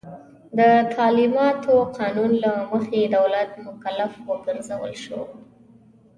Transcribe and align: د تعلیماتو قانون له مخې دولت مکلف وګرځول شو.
د 0.57 0.59
تعلیماتو 0.95 1.73
قانون 1.97 2.31
له 2.45 2.51
مخې 2.71 3.01
دولت 3.17 3.49
مکلف 3.67 4.11
وګرځول 4.27 4.93
شو. 5.03 5.21